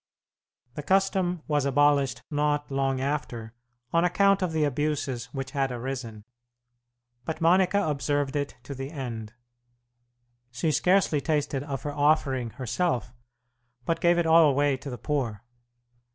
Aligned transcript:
The 0.73 0.81
custom 0.81 1.43
was 1.47 1.63
abolished 1.63 2.23
not 2.31 2.71
long 2.71 2.99
after 2.99 3.53
on 3.93 4.03
account 4.03 4.41
of 4.41 4.51
the 4.51 4.63
abuses 4.63 5.25
which 5.25 5.51
had 5.51 5.71
arisen, 5.71 6.23
but 7.23 7.39
Monica 7.39 7.87
observed 7.87 8.35
it 8.35 8.55
to 8.63 8.73
the 8.73 8.89
end. 8.89 9.33
She 10.49 10.71
scarcely 10.71 11.21
tasted 11.21 11.61
of 11.61 11.83
her 11.83 11.93
offering 11.93 12.49
herself, 12.49 13.13
but 13.85 14.01
gave 14.01 14.17
it 14.17 14.25
all 14.25 14.49
away 14.49 14.75
to 14.77 14.89
the 14.89 14.97
poor. 14.97 15.43